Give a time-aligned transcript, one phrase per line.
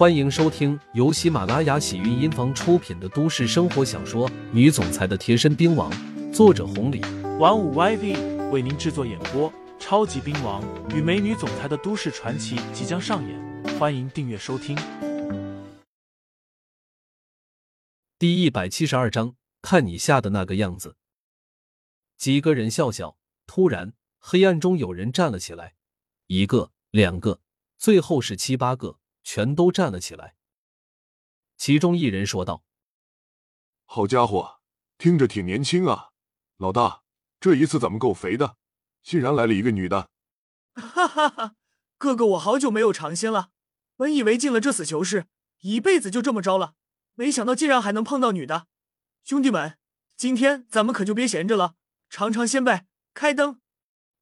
[0.00, 5.92] 欢迎收听由喜马拉雅喜韵音房出品的都市生活小说《女总裁的贴身兵王》，
[6.32, 7.02] 作者红礼，
[7.38, 9.52] 玩五 YV 为您制作演播。
[9.78, 14.74] 超级兵王与美女总裁的都市传奇即将上演，欢迎订阅收听。
[18.18, 20.96] 第一百七十二章，看你吓的那个样子。
[22.16, 25.74] 几个人笑笑，突然，黑暗中有人站了起来，
[26.28, 27.40] 一个、两个，
[27.76, 28.99] 最后是七八个。
[29.22, 30.36] 全都站了起来。
[31.56, 32.64] 其中一人说道
[33.84, 34.60] ：“好家伙，
[34.96, 36.10] 听着挺年轻啊，
[36.56, 37.02] 老大，
[37.38, 38.56] 这一次怎么够肥的？
[39.02, 40.08] 竟然来了一个女的！”
[40.74, 41.54] 哈哈哈，
[41.98, 43.50] 哥哥，我好久没有尝鲜了。
[43.96, 45.26] 本以为进了这死囚室，
[45.60, 46.74] 一辈子就这么着了，
[47.14, 48.68] 没想到竟然还能碰到女的。
[49.24, 49.78] 兄弟们，
[50.16, 51.74] 今天咱们可就别闲着了，
[52.08, 52.86] 尝尝鲜呗！
[53.12, 53.60] 开灯。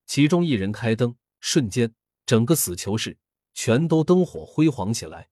[0.06, 1.95] 其中一人开灯，瞬间
[2.27, 3.19] 整个死囚室。
[3.61, 5.30] 全都灯火辉煌起来。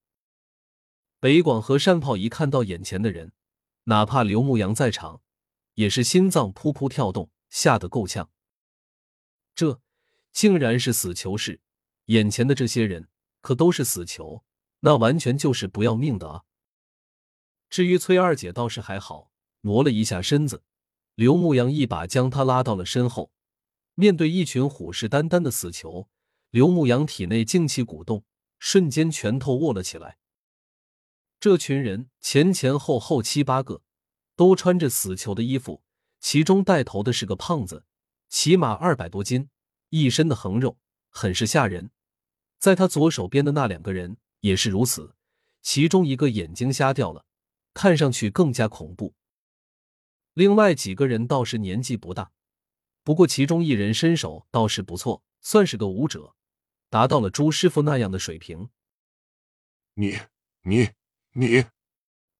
[1.21, 3.30] 北广和单炮一看到眼前的人，
[3.85, 5.23] 哪怕刘牧阳在场，
[5.74, 8.29] 也是心脏扑扑跳动，吓得够呛。
[9.54, 9.80] 这
[10.32, 11.60] 竟然是死囚室，
[12.07, 13.09] 眼前的这些人
[13.43, 14.43] 可都是死囚，
[14.80, 16.43] 那完全就是不要命的啊！
[17.71, 20.65] 至于崔二姐倒是还好，挪了一下身子，
[21.15, 23.30] 刘牧阳一把将她拉到了身后。
[23.95, 26.09] 面对一群虎视眈眈的死囚。
[26.51, 28.25] 刘牧阳体内静气鼓动，
[28.59, 30.19] 瞬间拳头握了起来。
[31.38, 33.83] 这群人前前后后七八个，
[34.35, 35.83] 都穿着死囚的衣服，
[36.21, 37.85] 其中带头的是个胖子，
[38.29, 39.51] 起码二百多斤，
[39.91, 40.79] 一身的横肉，
[41.11, 41.91] 很是吓人。
[42.59, 45.15] 在他左手边的那两个人也是如此，
[45.60, 47.27] 其中一个眼睛瞎掉了，
[47.75, 49.15] 看上去更加恐怖。
[50.33, 52.33] 另外几个人倒是年纪不大，
[53.07, 56.35] 不过其中一人身手倒是不错，算是个武者。
[56.88, 58.71] 达到了朱师傅那样的水平。
[59.95, 60.18] 你、
[60.63, 60.90] 你、
[61.35, 61.66] 你，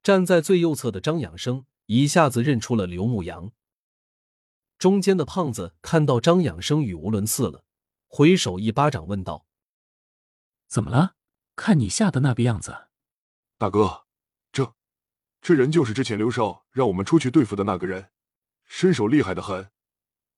[0.03, 3.53] 站在最右侧的张养生一下子认出了刘牧阳。
[4.77, 7.65] 中间的胖子看到张养生语无伦次了，
[8.09, 9.47] 回手一巴掌问道
[10.67, 11.15] ：“怎么了？
[11.55, 12.89] 看你吓的那个样子。”
[13.57, 14.07] 大哥，
[14.51, 14.75] 这
[15.41, 18.11] 这人就是之前刘少让我们出去对付的那个人，
[18.65, 19.71] 身手厉害的很。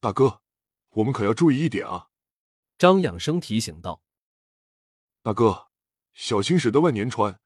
[0.01, 0.43] 大哥，
[0.91, 2.11] 我们可要注意一点啊！
[2.79, 4.05] 张养生提醒道。
[5.23, 5.71] 大哥，
[6.15, 7.41] 小心驶得万年船，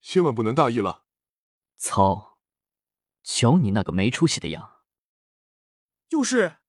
[0.00, 1.04] 千万不能大意了。
[1.76, 2.38] 操！
[3.22, 4.80] 瞧你那个没出息的样！
[6.08, 6.60] 就是，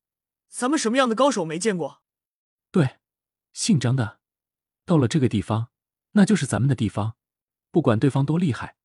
[0.50, 2.04] 咱们什么样的高手没见过？
[2.70, 3.00] 对，
[3.54, 4.20] 姓张的，
[4.84, 5.70] 到了这个地方，
[6.12, 7.16] 那就是咱们的地方。
[7.72, 8.76] 不管对方多厉害，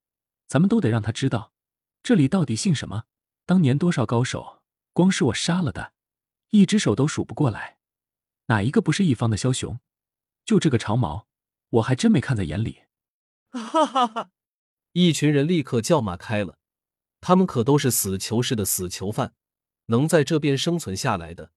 [0.47, 1.53] 咱们都得让他知道，
[2.01, 3.07] 这里到底姓什么。
[3.45, 5.94] 当年多少高手，光是我杀了的，
[6.51, 7.79] 一只手都数不过来，
[8.47, 9.79] 哪一个不是一方的枭雄？
[10.45, 11.27] 就这个长毛。
[11.71, 12.83] 我还真没看在眼里，
[13.51, 14.31] 哈哈哈！
[14.93, 16.61] 一群人立刻叫骂开了。
[17.21, 19.35] 他们可都是死囚式的死囚犯，
[19.87, 21.51] 能在这边生存下来的，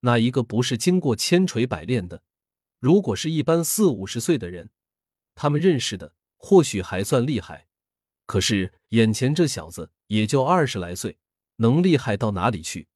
[0.00, 2.22] 哪一个不是经过千锤百炼的？
[2.78, 4.70] 如果是一般四五十岁的人，
[5.34, 7.66] 他们认识的或许还算厉害，
[8.26, 11.18] 可是眼前这小子也就二十来岁，
[11.56, 12.86] 能厉害到哪里去？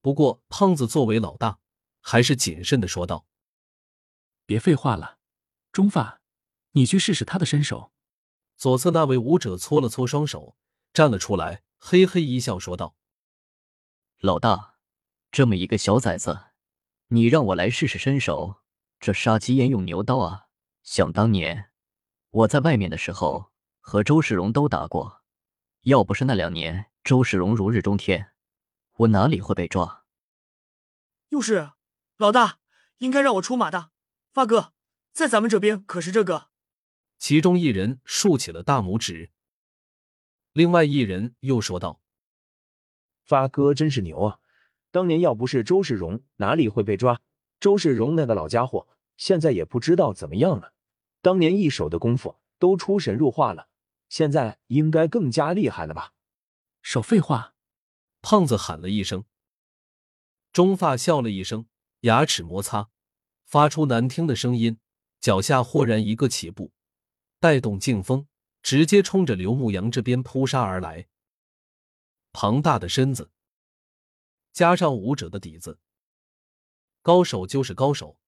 [0.00, 1.58] 不过胖子作为老大，
[2.00, 3.26] 还是谨慎的说道
[4.46, 5.18] ：“别废话了。”
[5.72, 6.20] 中发，
[6.72, 7.92] 你去试试他的身手。
[8.56, 10.56] 左侧那位舞者搓了搓双手，
[10.92, 12.96] 站了出来，嘿嘿一笑，说道
[14.18, 14.74] ：“老大，
[15.30, 16.46] 这么一个小崽子，
[17.08, 18.62] 你让我来试试身手，
[18.98, 20.46] 这杀鸡焉用牛刀啊！
[20.82, 21.70] 想当年
[22.30, 25.22] 我在外面的时候，和周世荣都打过，
[25.82, 28.32] 要不是那两年周世荣如日中天，
[28.98, 30.04] 我哪里会被抓？
[31.30, 31.72] 又是
[32.16, 32.58] 老大，
[32.98, 33.90] 应该让我出马的，
[34.32, 34.72] 发哥。”
[35.12, 36.50] 在咱们这边可是这个，
[37.18, 39.32] 其中一人竖起了大拇指，
[40.52, 42.00] 另外一人又说道
[43.26, 44.38] ：“发哥真是牛啊！
[44.92, 47.20] 当年要不是周世荣，哪里会被抓？
[47.58, 48.86] 周世荣那个老家伙，
[49.16, 50.72] 现在也不知道怎么样了。
[51.20, 53.68] 当年一手的功夫都出神入化了，
[54.08, 56.12] 现在应该更加厉害了吧？”
[56.80, 57.54] 少废话！
[58.20, 59.24] 胖子喊了一声，
[60.52, 61.66] 中发笑了一声，
[62.00, 62.90] 牙齿摩擦，
[63.44, 64.78] 发出难听的声音。
[65.20, 66.72] 脚下豁然一个起步，
[67.40, 68.28] 带动劲风，
[68.62, 71.08] 直接冲着刘牧阳这边扑杀而来。
[72.32, 73.32] 庞大的身子，
[74.52, 75.80] 加上武者的底子，
[77.02, 78.20] 高手就是高手。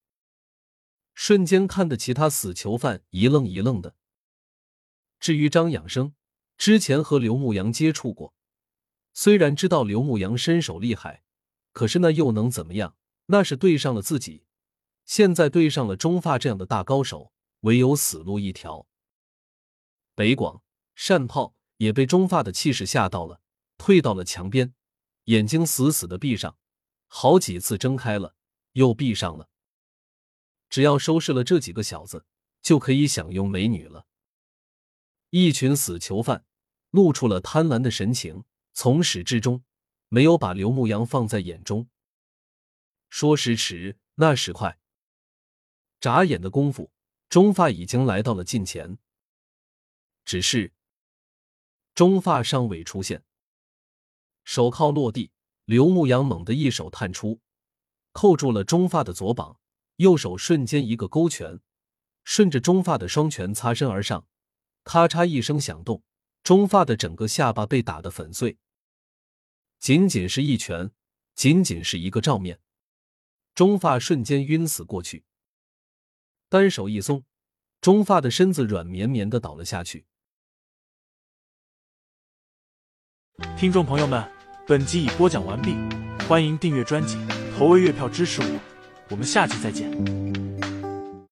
[1.14, 3.94] 瞬间看得其他死囚犯一愣一愣的。
[5.20, 6.16] 至于张养生，
[6.56, 8.34] 之前和刘牧阳接触过，
[9.22, 11.22] 虽然知道刘牧阳身手厉害，
[11.72, 12.96] 可是那又能怎么样？
[13.26, 14.46] 那是对上了自己。
[15.05, 17.31] 现在对上了中发这样的大高手，
[17.61, 18.87] 唯有死路一条。
[20.14, 20.62] 北广、
[20.94, 23.43] 善炮也被中发的气势吓到了，
[23.76, 24.72] 退到了墙边，
[25.25, 26.56] 眼睛死死的闭上，
[27.06, 28.34] 好几次睁开了
[28.73, 29.50] 又闭上了。
[30.70, 32.25] 只要收拾了这几个小子，
[32.62, 34.06] 就可以享用美女了。
[35.28, 36.46] 一群死囚犯
[36.88, 38.44] 露出了贪婪的神情，
[38.82, 39.62] 从始至终
[40.09, 41.91] 没有把刘牧阳放在眼中。
[43.11, 44.79] 说时迟，那时快，
[46.00, 46.91] 眨眼的功夫，
[47.29, 48.97] 钟发已经来到了近前。
[50.25, 50.73] 只是
[51.94, 53.23] 钟发尚未出现，
[54.44, 55.31] 手铐落地，
[55.67, 57.43] 刘牧阳猛地一手探出，
[58.12, 59.61] 扣住了钟发的左膀。
[59.97, 61.61] 右手瞬间一个勾拳，
[62.25, 64.26] 顺着钟发的双拳擦身而上，
[64.85, 66.03] 咔嚓一声响动，
[66.43, 68.56] 钟发的整个下巴被打得粉碎。
[69.81, 70.91] 仅仅是一拳，
[71.35, 72.61] 仅仅是一个照面，
[73.55, 75.25] 钟发瞬间晕死过去。
[76.50, 77.25] 单手一松，
[77.81, 80.05] 钟发的身子软绵绵的倒了下去。
[83.56, 84.31] 听众朋友们，
[84.67, 85.75] 本集已播讲完毕，
[86.29, 87.17] 欢迎订阅专辑，
[87.56, 88.61] 投喂月票支持我。
[89.09, 90.30] 我们下期再见。